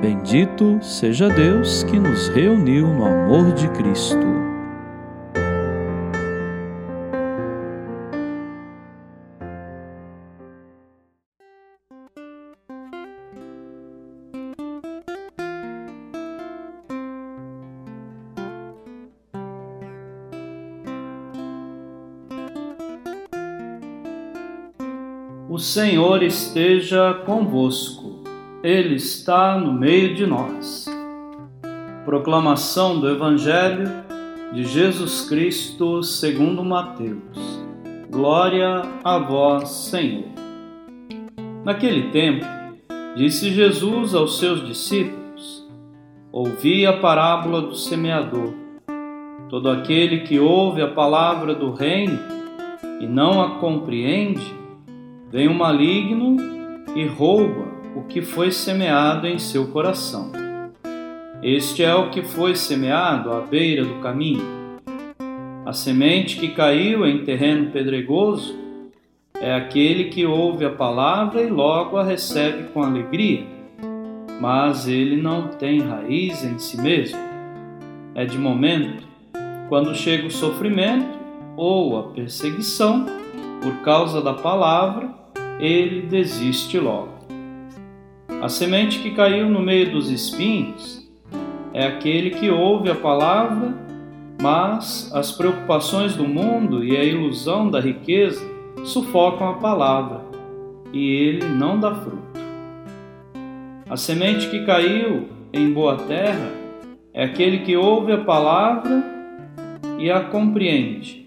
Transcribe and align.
Bendito 0.00 0.78
seja 0.82 1.28
Deus 1.28 1.82
que 1.84 1.98
nos 1.98 2.28
reuniu 2.28 2.86
no 2.86 3.06
amor 3.06 3.52
de 3.52 3.66
Cristo. 3.70 4.46
O 25.48 25.58
Senhor 25.58 26.22
esteja 26.22 27.14
convosco, 27.24 28.05
Ele 28.66 28.96
está 28.96 29.56
no 29.56 29.72
meio 29.72 30.12
de 30.16 30.26
nós. 30.26 30.86
Proclamação 32.04 32.98
do 32.98 33.08
Evangelho 33.08 33.88
de 34.52 34.64
Jesus 34.64 35.28
Cristo 35.28 36.02
segundo 36.02 36.64
Mateus. 36.64 37.62
Glória 38.10 38.82
a 39.04 39.18
vós, 39.18 39.68
Senhor. 39.68 40.24
Naquele 41.64 42.10
tempo, 42.10 42.44
disse 43.14 43.52
Jesus 43.52 44.16
aos 44.16 44.40
seus 44.40 44.66
discípulos: 44.66 45.64
Ouvi 46.32 46.84
a 46.84 46.94
parábola 46.94 47.62
do 47.62 47.76
semeador. 47.76 48.52
Todo 49.48 49.70
aquele 49.70 50.22
que 50.22 50.40
ouve 50.40 50.82
a 50.82 50.88
palavra 50.88 51.54
do 51.54 51.70
reino 51.70 52.18
e 53.00 53.06
não 53.06 53.40
a 53.40 53.60
compreende, 53.60 54.56
Vem 55.30 55.46
o 55.46 55.54
maligno 55.54 56.36
e 56.96 57.06
rouba 57.06 57.65
o 57.96 58.02
que 58.02 58.20
foi 58.20 58.52
semeado 58.52 59.26
em 59.26 59.38
seu 59.38 59.68
coração. 59.68 60.30
Este 61.42 61.82
é 61.82 61.94
o 61.94 62.10
que 62.10 62.22
foi 62.22 62.54
semeado 62.54 63.32
à 63.32 63.40
beira 63.40 63.86
do 63.86 63.94
caminho. 64.00 64.44
A 65.64 65.72
semente 65.72 66.36
que 66.36 66.48
caiu 66.48 67.06
em 67.06 67.24
terreno 67.24 67.70
pedregoso 67.70 68.54
é 69.40 69.54
aquele 69.54 70.04
que 70.04 70.26
ouve 70.26 70.66
a 70.66 70.70
palavra 70.70 71.40
e 71.40 71.48
logo 71.48 71.96
a 71.96 72.04
recebe 72.04 72.64
com 72.68 72.82
alegria, 72.82 73.46
mas 74.40 74.86
ele 74.86 75.16
não 75.16 75.48
tem 75.48 75.80
raiz 75.80 76.44
em 76.44 76.58
si 76.58 76.78
mesmo. 76.78 77.18
É 78.14 78.26
de 78.26 78.36
momento, 78.36 79.04
quando 79.70 79.94
chega 79.94 80.26
o 80.26 80.30
sofrimento 80.30 81.18
ou 81.56 81.98
a 81.98 82.02
perseguição 82.10 83.06
por 83.62 83.76
causa 83.76 84.20
da 84.20 84.34
palavra, 84.34 85.08
ele 85.58 86.02
desiste 86.02 86.78
logo. 86.78 87.15
A 88.40 88.48
semente 88.48 89.00
que 89.00 89.10
caiu 89.10 89.48
no 89.48 89.60
meio 89.60 89.90
dos 89.90 90.10
espinhos 90.10 91.08
é 91.72 91.86
aquele 91.86 92.30
que 92.30 92.50
ouve 92.50 92.90
a 92.90 92.94
palavra, 92.94 93.74
mas 94.40 95.10
as 95.14 95.32
preocupações 95.32 96.14
do 96.14 96.28
mundo 96.28 96.84
e 96.84 96.96
a 96.96 97.02
ilusão 97.02 97.70
da 97.70 97.80
riqueza 97.80 98.46
sufocam 98.84 99.48
a 99.48 99.54
palavra 99.54 100.20
e 100.92 101.10
ele 101.10 101.44
não 101.46 101.80
dá 101.80 101.94
fruto. 101.94 102.22
A 103.88 103.96
semente 103.96 104.48
que 104.48 104.64
caiu 104.64 105.28
em 105.52 105.72
boa 105.72 105.96
terra 105.96 106.50
é 107.14 107.24
aquele 107.24 107.60
que 107.60 107.76
ouve 107.76 108.12
a 108.12 108.18
palavra 108.18 109.02
e 109.98 110.10
a 110.10 110.20
compreende. 110.20 111.26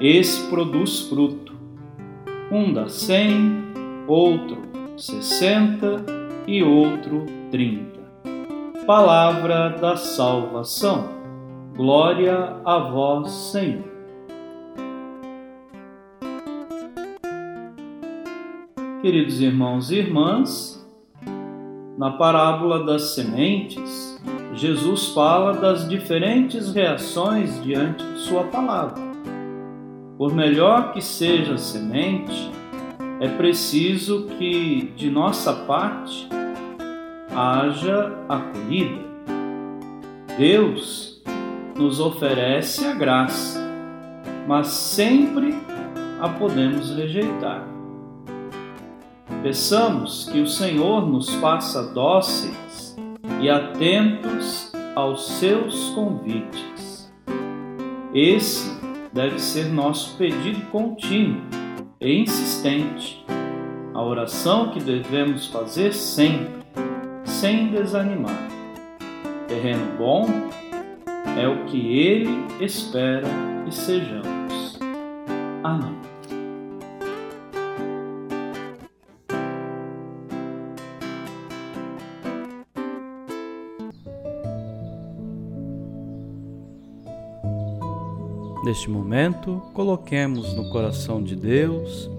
Esse 0.00 0.48
produz 0.48 1.08
fruto 1.08 1.54
um 2.52 2.72
dá 2.72 2.88
cem, 2.88 3.64
outro 4.06 4.68
sessenta 4.96 6.17
e 6.48 6.62
outro 6.62 7.26
trinta. 7.50 8.00
Palavra 8.86 9.68
da 9.68 9.98
salvação. 9.98 11.10
Glória 11.76 12.56
a 12.64 12.78
vós, 12.78 13.30
Senhor. 13.52 13.84
Queridos 19.02 19.42
irmãos 19.42 19.90
e 19.90 19.96
irmãs, 19.96 20.90
na 21.98 22.12
parábola 22.12 22.82
das 22.82 23.14
sementes, 23.14 24.18
Jesus 24.54 25.08
fala 25.08 25.52
das 25.52 25.86
diferentes 25.86 26.72
reações 26.72 27.62
diante 27.62 28.02
de 28.02 28.20
Sua 28.20 28.44
palavra. 28.44 29.02
Por 30.16 30.34
melhor 30.34 30.94
que 30.94 31.02
seja 31.02 31.54
a 31.54 31.58
semente, 31.58 32.50
é 33.20 33.28
preciso 33.28 34.26
que 34.38 34.92
de 34.96 35.10
nossa 35.10 35.52
parte 35.52 36.37
haja 37.38 38.12
acolhida. 38.28 39.06
Deus 40.36 41.22
nos 41.76 42.00
oferece 42.00 42.84
a 42.84 42.94
graça, 42.94 43.60
mas 44.48 44.66
sempre 44.66 45.54
a 46.20 46.28
podemos 46.28 46.90
rejeitar. 46.96 47.64
Peçamos 49.40 50.28
que 50.32 50.40
o 50.40 50.48
Senhor 50.48 51.08
nos 51.08 51.32
faça 51.36 51.92
dóceis 51.92 52.96
e 53.40 53.48
atentos 53.48 54.72
aos 54.96 55.38
seus 55.38 55.90
convites. 55.90 57.08
Esse 58.12 58.76
deve 59.12 59.38
ser 59.38 59.66
nosso 59.66 60.16
pedido 60.16 60.60
contínuo 60.72 61.40
e 62.00 62.18
insistente, 62.20 63.24
a 63.94 64.02
oração 64.02 64.70
que 64.70 64.80
devemos 64.80 65.46
fazer 65.46 65.92
sempre, 65.92 66.58
sem 67.40 67.70
desanimar. 67.70 68.48
Terreno 69.46 69.96
bom 69.96 70.26
é 71.40 71.46
o 71.46 71.66
que 71.66 71.96
Ele 71.96 72.30
espera 72.60 73.28
que 73.64 73.72
sejamos. 73.72 74.76
Amém. 75.62 75.96
Neste 88.64 88.90
momento, 88.90 89.62
coloquemos 89.72 90.54
no 90.56 90.68
coração 90.70 91.22
de 91.22 91.36
Deus 91.36 92.10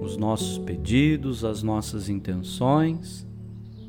os 0.00 0.16
nossos 0.16 0.56
pedidos, 0.56 1.44
as 1.44 1.62
nossas 1.62 2.08
intenções 2.08 3.30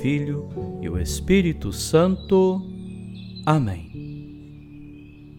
Filho 0.00 0.48
e 0.80 0.88
o 0.88 0.98
Espírito 0.98 1.72
Santo. 1.72 2.60
Amém. 3.46 3.93